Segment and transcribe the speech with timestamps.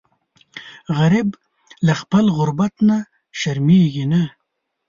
[0.97, 1.29] غریب
[1.85, 2.97] له خپل غربت نه
[3.39, 4.21] شرمیږي نه